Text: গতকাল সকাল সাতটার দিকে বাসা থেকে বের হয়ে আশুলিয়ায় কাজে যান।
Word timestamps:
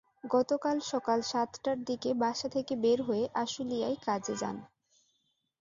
গতকাল 0.31 0.77
সকাল 0.91 1.19
সাতটার 1.31 1.77
দিকে 1.85 2.09
বাসা 2.21 2.47
থেকে 2.55 2.73
বের 2.83 2.99
হয়ে 3.01 3.25
আশুলিয়ায় 3.35 3.97
কাজে 4.05 4.35
যান। 4.41 4.57